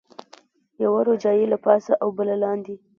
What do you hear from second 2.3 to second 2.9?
لاندې.